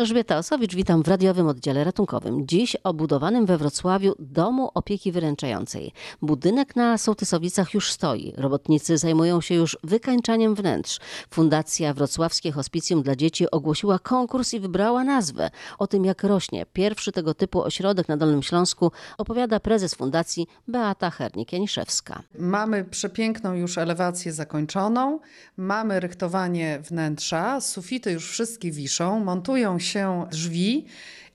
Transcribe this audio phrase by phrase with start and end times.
[0.00, 2.46] Elżbieta Osowicz, witam w radiowym oddziale ratunkowym.
[2.46, 5.92] Dziś o budowanym we Wrocławiu Domu Opieki Wyręczającej.
[6.22, 8.32] Budynek na Sołtysowicach już stoi.
[8.36, 10.98] Robotnicy zajmują się już wykańczaniem wnętrz.
[11.30, 15.50] Fundacja Wrocławskie Hospicjum dla Dzieci ogłosiła konkurs i wybrała nazwę.
[15.78, 21.10] O tym, jak rośnie pierwszy tego typu ośrodek na Dolnym Śląsku, opowiada prezes fundacji Beata
[21.10, 22.22] Hernik-Janiszewska.
[22.38, 25.20] Mamy przepiękną już elewację zakończoną,
[25.56, 29.89] mamy rychtowanie wnętrza, sufity już wszystkie wiszą, montują się
[30.30, 30.86] drzwi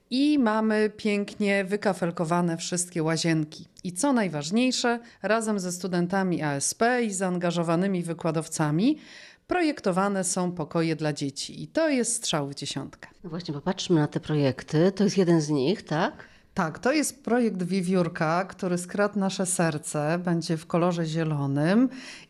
[0.09, 3.65] i mamy pięknie wykafelkowane wszystkie łazienki.
[3.83, 8.97] I co najważniejsze, razem ze studentami ASP i zaangażowanymi wykładowcami
[9.47, 11.63] projektowane są pokoje dla dzieci.
[11.63, 13.09] I to jest strzał w dziesiątkę.
[13.23, 14.91] No właśnie, popatrzmy na te projekty.
[14.91, 16.13] To jest jeden z nich, tak?
[16.55, 21.89] Tak, to jest projekt Wiewiórka, który skradł nasze serce, będzie w kolorze zielonym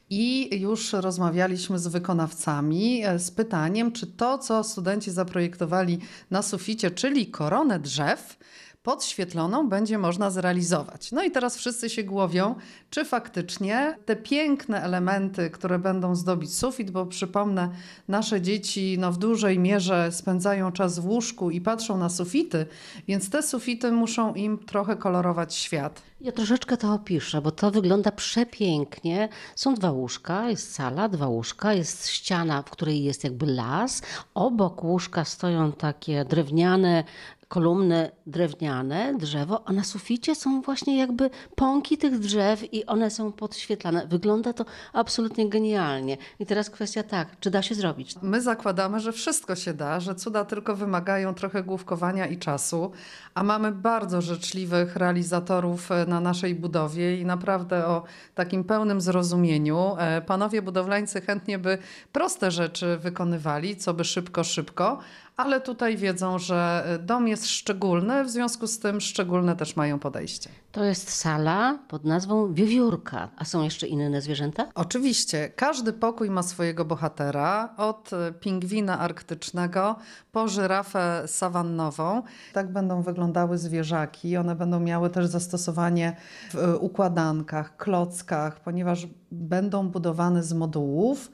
[0.09, 5.99] i już rozmawialiśmy z wykonawcami e, z pytaniem, czy to, co studenci zaprojektowali
[6.31, 8.37] na suficie, czyli koronę drzew,
[8.85, 11.11] podświetloną będzie można zrealizować.
[11.11, 12.55] No i teraz wszyscy się głowią,
[12.89, 17.69] czy faktycznie te piękne elementy, które będą zdobić sufit, bo przypomnę,
[18.07, 22.65] nasze dzieci no, w dużej mierze spędzają czas w łóżku i patrzą na sufity,
[23.07, 26.01] więc te sufity muszą im trochę kolorować świat.
[26.21, 29.29] Ja troszeczkę to opiszę, bo to wygląda przepięknie.
[29.55, 34.01] Są dwa łóżka, jest sala, dwa łóżka, jest ściana, w której jest jakby las.
[34.33, 37.03] Obok łóżka stoją takie drewniane
[37.47, 43.31] kolumny drewniane, drzewo, a na suficie są właśnie jakby pąki tych drzew i one są
[43.31, 44.07] podświetlane.
[44.07, 46.17] Wygląda to absolutnie genialnie.
[46.39, 48.15] I teraz kwestia tak, czy da się zrobić?
[48.21, 52.91] My zakładamy, że wszystko się da, że cuda tylko wymagają trochę główkowania i czasu,
[53.33, 58.03] a mamy bardzo życzliwych realizatorów e, na naszej budowie i naprawdę o
[58.35, 59.95] takim pełnym zrozumieniu.
[59.99, 61.77] E, panowie budowlańcy chętnie by
[62.11, 64.99] proste rzeczy wykonywali, co by szybko, szybko,
[65.37, 69.99] ale tutaj wiedzą, że e, dom jest szczególny, w związku z tym szczególne też mają
[69.99, 70.49] podejście.
[70.71, 73.29] To jest sala pod nazwą Wiewiórka.
[73.37, 74.67] A są jeszcze inne zwierzęta?
[74.75, 75.51] Oczywiście.
[75.55, 77.73] Każdy pokój ma swojego bohatera.
[77.77, 79.95] Od e, pingwina arktycznego
[80.31, 82.21] po żyrafę sawannową.
[82.53, 84.37] Tak będą wyglądały zwierzaki.
[84.37, 86.15] One będą miały też zastosowanie
[86.53, 91.31] w e, układankach, klockach, ponieważ będą budowane z modułów.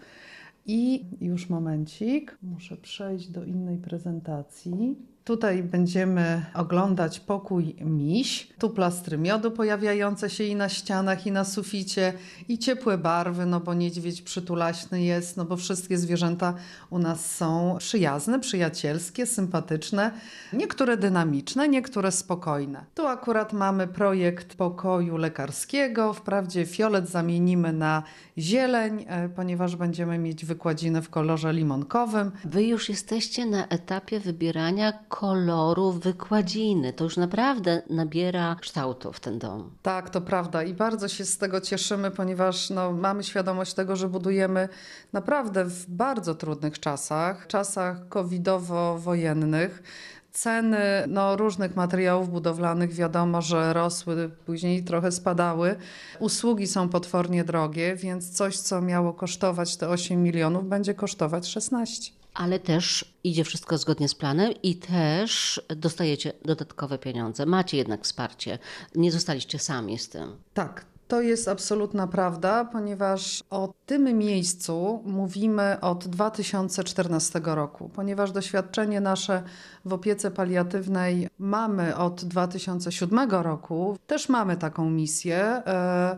[0.66, 4.96] I już momencik, muszę przejść do innej prezentacji.
[5.24, 8.48] Tutaj będziemy oglądać pokój miś.
[8.60, 12.14] Tu plastry miodu pojawiające się i na ścianach, i na suficie,
[12.48, 16.54] i ciepłe barwy, no bo niedźwiedź przytulaśny jest, no bo wszystkie zwierzęta
[16.90, 20.12] u nas są przyjazne, przyjacielskie, sympatyczne.
[20.54, 22.86] Niektóre dynamiczne, niektóre spokojne.
[22.96, 26.14] Tu akurat mamy projekt pokoju lekarskiego.
[26.14, 28.04] Wprawdzie fiolet zamienimy na
[28.38, 32.32] zieleń, e, ponieważ będziemy mieć wykładzinę w kolorze limonkowym.
[32.46, 36.94] Wy już jesteście na etapie wybierania koloru wykładziny.
[36.94, 39.72] To już naprawdę nabiera kształtów ten dom.
[39.82, 44.10] Tak, to prawda i bardzo się z tego cieszymy, ponieważ no, mamy świadomość tego, że
[44.10, 44.70] budujemy
[45.14, 49.84] naprawdę w bardzo trudnych czasach, czasach covidowo-wojennych.
[50.32, 55.76] Ceny no, różnych materiałów budowlanych wiadomo, że rosły, później trochę spadały.
[56.20, 62.21] Usługi są potwornie drogie, więc coś, co miało kosztować te 8 milionów, będzie kosztować 16
[62.34, 67.46] ale też idzie wszystko zgodnie z planem i też dostajecie dodatkowe pieniądze.
[67.46, 68.60] Macie jednak wsparcie.
[68.96, 70.36] Nie zostaliście sami z tym.
[70.54, 79.02] Tak, to jest absolutna prawda, ponieważ o tym miejscu mówimy od 2014 roku, ponieważ doświadczenie
[79.02, 79.44] nasze
[79.86, 83.98] w opiece paliatywnej mamy od 2007 roku.
[84.08, 86.18] Też mamy taką misję, e,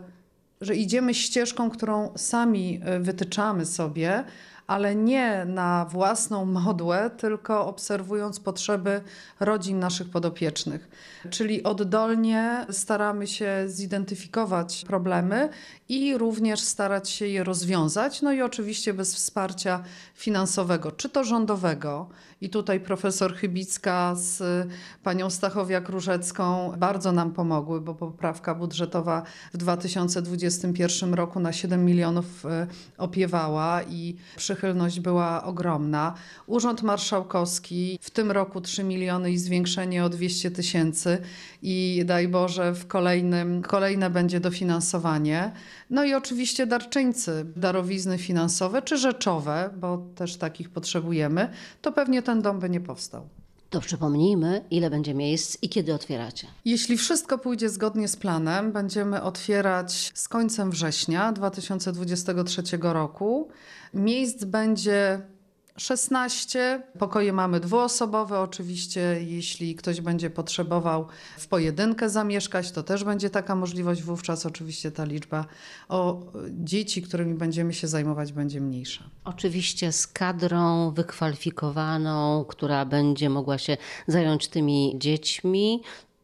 [0.62, 4.24] że idziemy ścieżką, którą sami e, wytyczamy sobie
[4.68, 9.02] ale nie na własną modłę, tylko obserwując potrzeby
[9.40, 10.90] rodzin naszych podopiecznych.
[11.30, 15.50] Czyli oddolnie staramy się zidentyfikować problemy
[15.90, 18.22] i również starać się je rozwiązać.
[18.22, 19.84] No i oczywiście bez wsparcia
[20.16, 22.10] finansowego, czy to rządowego.
[22.42, 24.68] I tutaj profesor Chybicka z
[25.04, 29.24] panią Stachowiak-Różecką bardzo nam pomogły, bo poprawka budżetowa
[29.54, 32.68] w 2021 roku na 7 milionów e,
[32.98, 34.16] opiewała i
[34.54, 36.14] przychylność była ogromna.
[36.48, 41.18] Urząd Marszałkowski w tym roku 3 miliony i zwiększenie o 200 tysięcy
[41.62, 45.52] i daj Boże w kolejnym, kolejne będzie dofinansowanie.
[45.90, 51.50] No i oczywiście darczyńcy, darowizny finansowe czy rzeczowe, bo też takich potrzebujemy,
[51.82, 53.30] to pewnie ten dom by nie powstał.
[53.74, 56.48] To przypomnijmy, ile będzie miejsc i kiedy otwieracie.
[56.66, 63.48] Jeśli wszystko pójdzie zgodnie z planem, będziemy otwierać z końcem września 2023 roku.
[63.94, 65.22] Miejsc będzie
[65.78, 66.84] 16.
[67.00, 68.40] Pokoje mamy dwuosobowe.
[68.40, 74.04] Oczywiście, jeśli ktoś będzie potrzebował w pojedynkę zamieszkać, to też będzie taka możliwość.
[74.04, 75.46] Wówczas oczywiście ta liczba
[75.90, 79.04] o dzieci, którymi będziemy się zajmować, będzie mniejsza.
[79.24, 83.78] Oczywiście z kadrą wykwalifikowaną, która będzie mogła się
[84.08, 85.84] zająć tymi dziećmi.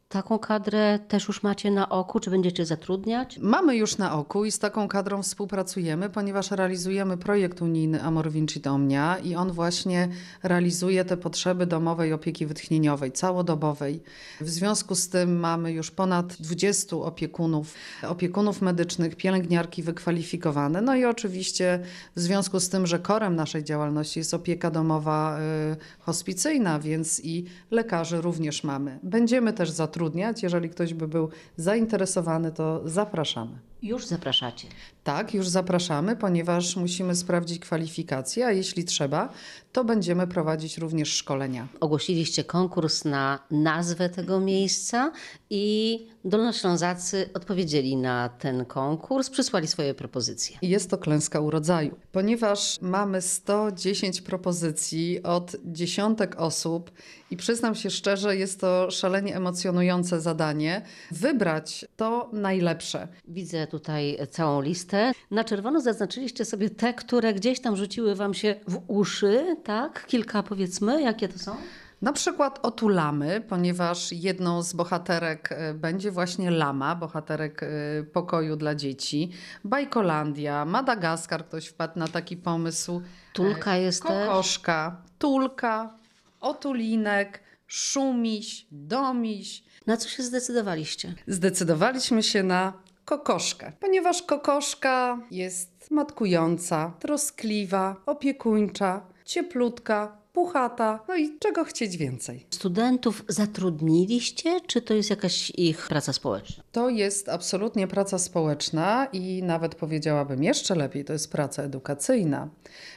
[0.10, 3.38] Taką kadrę też już macie na oku, czy będziecie zatrudniać?
[3.38, 8.62] Mamy już na oku i z taką kadrą współpracujemy, ponieważ realizujemy projekt unijny Amor Vinci
[8.64, 10.08] Omnia i on właśnie
[10.44, 14.04] realizuje te potrzeby domowej opieki wytchnieniowej, całodobowej.
[14.42, 17.74] W związku z tym mamy już ponad 20 opiekunów,
[18.04, 20.82] opiekunów medycznych, pielęgniarki wykwalifikowane.
[20.82, 21.80] No i oczywiście
[22.16, 27.46] w związku z tym, że korem naszej działalności jest opieka domowa y, hospicyjna, więc i
[27.72, 29.00] lekarzy również mamy.
[29.04, 29.99] Będziemy też zatrudniać,
[30.44, 33.69] jeżeli ktoś by był zainteresowany, to zapraszamy.
[33.82, 34.68] Już zapraszacie.
[35.04, 39.30] Tak, już zapraszamy, ponieważ musimy sprawdzić kwalifikacje, a jeśli trzeba,
[39.72, 41.68] to będziemy prowadzić również szkolenia.
[41.80, 45.12] Ogłosiliście konkurs na nazwę tego miejsca
[45.50, 50.58] i Dolnoślązacy odpowiedzieli na ten konkurs, przysłali swoje propozycje.
[50.62, 56.92] Jest to klęska urodzaju, ponieważ mamy 110 propozycji od dziesiątek osób
[57.32, 60.82] i przyznam się szczerze, jest to szalenie emocjonujące zadanie.
[61.12, 63.08] Wybrać to najlepsze.
[63.28, 65.12] Widzę tutaj całą listę.
[65.32, 70.06] Na czerwono zaznaczyliście sobie te, które gdzieś tam rzuciły wam się w uszy, tak?
[70.06, 71.56] Kilka powiedzmy, jakie to są?
[72.02, 77.68] Na przykład otulamy, ponieważ jedną z bohaterek e, będzie właśnie lama, bohaterek e,
[78.04, 79.32] pokoju dla dzieci.
[79.64, 83.02] Bajkolandia, Madagaskar, ktoś wpadł na taki pomysł.
[83.34, 84.28] Tulka jest też.
[84.28, 85.94] Kokoszka, tulka,
[86.42, 89.64] otulinek, szumiś, domiś.
[89.88, 91.14] Na co się zdecydowaliście?
[91.28, 92.74] Zdecydowaliśmy się na
[93.10, 102.46] kokoszkę, ponieważ kokoszka jest matkująca, troskliwa, opiekuńcza, cieplutka, puchata, no i czego chcieć więcej.
[102.50, 106.64] Studentów zatrudniliście, czy to jest jakaś ich praca społeczna?
[106.72, 112.48] To jest absolutnie praca społeczna i nawet powiedziałabym jeszcze lepiej, to jest praca edukacyjna,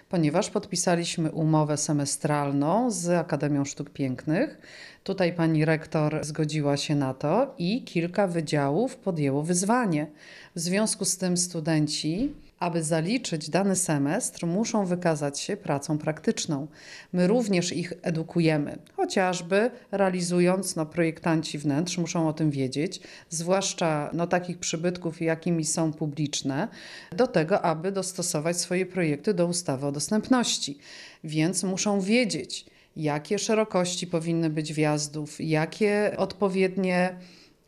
[0.08, 4.58] ponieważ podpisaliśmy umowę semestralną z Akademią Sztuk Pięknych.
[5.04, 10.06] Tutaj pani rektor zgodziła się na to i kilka wydziałów podjęło wyzwanie.
[10.54, 12.32] W związku z tym studenci
[12.62, 16.67] aby zaliczyć dany semestr, muszą wykazać się pracą praktyczną.
[17.12, 24.26] My również ich edukujemy, chociażby realizując, no, projektanci wnętrz muszą o tym wiedzieć, zwłaszcza no,
[24.26, 26.69] takich przybytków, jakimi są publiczne,
[27.12, 30.79] do tego, aby dostosować swoje projekty do ustawy o dostępności.
[31.25, 32.67] Więc muszą wiedzieć,
[32.97, 37.17] jakie szerokości powinny być wjazdów, jakie odpowiednie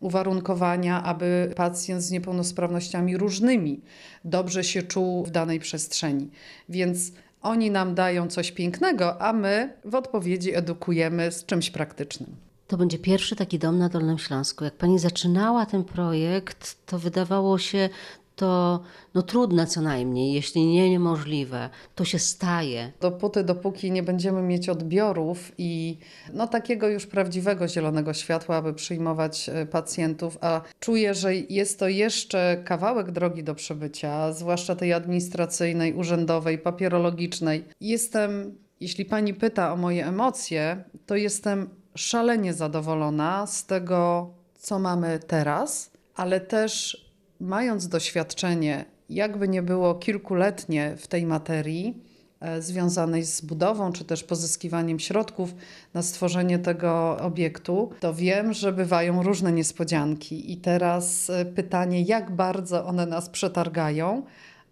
[0.04, 3.80] uwarunkowania, aby pacjent z niepełnosprawnościami różnymi
[4.24, 6.30] dobrze się czuł w danej przestrzeni.
[6.68, 7.12] Więc
[7.42, 12.36] oni nam dają coś pięknego, a my w odpowiedzi edukujemy z czymś praktycznym.
[12.68, 14.64] To będzie pierwszy taki dom na Dolnym Śląsku.
[14.64, 17.88] Jak pani zaczynała ten projekt, to wydawało się
[18.36, 18.80] to
[19.14, 21.70] no, trudne co najmniej, jeśli nie niemożliwe.
[21.94, 22.92] To się staje.
[23.00, 25.98] Dopóty, dopóki nie będziemy mieć odbiorów i
[26.32, 31.88] no, takiego już prawdziwego zielonego światła, aby przyjmować e, pacjentów, a czuję, że jest to
[31.88, 37.64] jeszcze kawałek drogi do przebycia, zwłaszcza tej administracyjnej, urzędowej, papierologicznej.
[37.80, 45.18] Jestem, jeśli pani pyta o moje emocje, to jestem szalenie zadowolona z tego, co mamy
[45.18, 47.03] teraz, ale też
[47.44, 52.02] mając doświadczenie, jakby nie było kilkuletnie w tej materii,
[52.40, 55.54] e, związanej z budową czy też pozyskiwaniem środków
[55.94, 60.52] na stworzenie tego obiektu, to wiem, że bywają różne niespodzianki.
[60.52, 64.22] I teraz e, pytanie, jak bardzo one nas przetargają,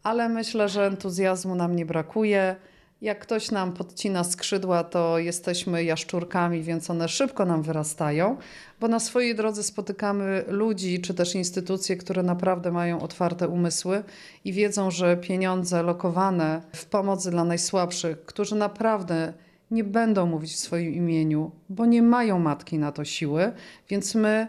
[0.02, 2.56] ale myślę, że entuzjazmu nam nie brakuje.
[3.02, 8.36] Jak ktoś nam podcina skrzydła, to jesteśmy jaszczurkami, więc one szybko nam wyrastają,
[8.80, 14.04] bo na swojej drodze spotykamy ludzi czy też instytucje, które naprawdę mają otwarte umysły
[14.44, 19.32] i wiedzą, że pieniądze lokowane w pomocy dla najsłabszych, którzy naprawdę
[19.70, 23.52] nie będą mówić w swoim imieniu, bo nie mają matki na to siły,
[23.88, 24.46] więc my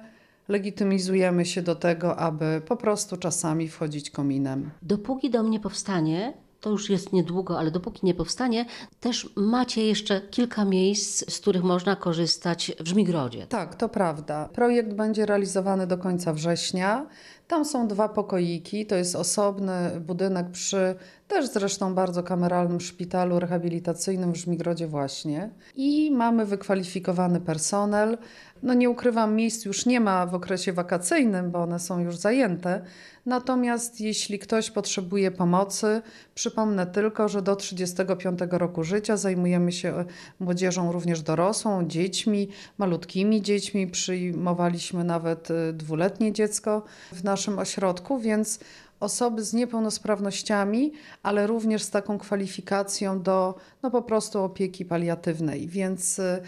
[0.47, 4.69] legitymizujemy się do tego, aby po prostu czasami wchodzić kominem.
[4.81, 6.33] Dopóki dom nie powstanie,
[6.63, 8.65] to już jest niedługo, ale dopóki nie powstanie,
[8.99, 13.47] też macie jeszcze kilka miejsc, z których można korzystać w Żmigrodzie.
[13.47, 14.49] Tak, to prawda.
[14.53, 17.05] Projekt będzie realizowany do końca września.
[17.53, 20.95] Tam są dwa pokoiki, to jest osobny budynek przy
[21.33, 25.49] też zresztą bardzo kameralnym szpitalu rehabilitacyjnym w Żmigrodzie właśnie.
[25.75, 28.17] I mamy wykwalifikowany personel.
[28.63, 32.81] No nie ukrywam, miejsc już nie ma w okresie wakacyjnym, bo one są już zajęte.
[33.25, 36.01] Natomiast jeśli ktoś potrzebuje pomocy,
[36.35, 40.05] przypomnę tylko, że do 35 roku życia zajmujemy się e,
[40.39, 43.87] młodzieżą również dorosłą, dziećmi, malutkimi dziećmi.
[43.87, 48.59] Przyjmowaliśmy nawet e, dwuletnie dziecko w naszym ośrodku, więc
[48.99, 50.91] osoby z niepełnosprawnościami,
[51.23, 55.67] ale również z taką kwalifikacją do no po prostu opieki paliatywnej.
[55.67, 56.41] Więc y,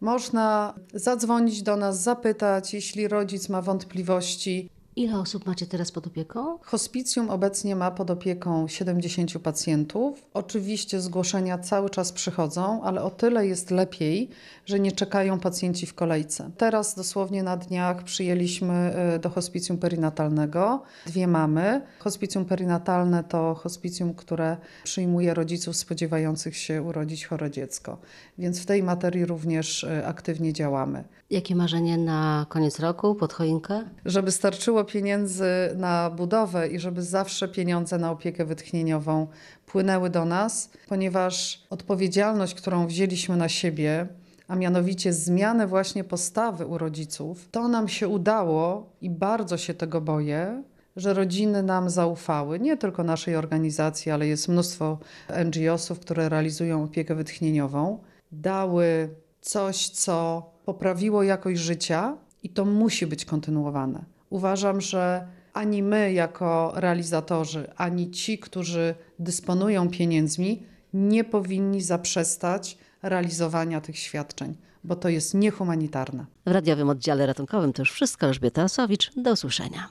[0.00, 4.70] można zadzwonić do nas, zapytać, jeśli rodzic ma wątpliwości.
[4.98, 6.58] Ile osób macie teraz pod opieką?
[6.62, 10.24] Hospicjum obecnie ma pod opieką 70 pacjentów.
[10.34, 14.28] Oczywiście zgłoszenia cały czas przychodzą, ale o tyle jest lepiej,
[14.66, 16.50] że nie czekają pacjenci w kolejce.
[16.56, 21.82] Teraz dosłownie na dniach przyjęliśmy y, do hospicjum perinatalnego dwie mamy.
[21.98, 27.98] Hospicjum perinatalne to hospicjum, które przyjmuje rodziców spodziewających się urodzić chore dziecko.
[28.38, 31.04] Więc w tej materii również y, aktywnie działamy.
[31.30, 33.84] Jakie marzenie na koniec roku pod choinkę?
[34.04, 35.44] żeby starczyło pieniędzy
[35.76, 39.26] na budowę i żeby zawsze pieniądze na opiekę wytchnieniową
[39.66, 44.06] płynęły do nas, ponieważ odpowiedzialność, którą wzięliśmy na siebie,
[44.48, 50.00] a mianowicie zmianę właśnie postawy u rodziców, to nam się udało i bardzo się tego
[50.00, 50.62] boję,
[50.96, 54.98] że rodziny nam zaufały, nie tylko naszej organizacji, ale jest mnóstwo
[55.44, 57.98] NGO-sów, które realizują opiekę wytchnieniową,
[58.32, 59.08] dały
[59.40, 64.17] coś, co poprawiło jakość życia i to musi być kontynuowane.
[64.30, 70.62] Uważam, że ani my, jako realizatorzy, ani ci, którzy dysponują pieniędzmi,
[70.94, 76.26] nie powinni zaprzestać realizowania tych świadczeń, bo to jest niehumanitarne.
[76.46, 78.26] W radiowym oddziale ratunkowym to już wszystko.
[78.26, 79.10] Elżbieta Osowicz.
[79.16, 79.88] Do usłyszenia.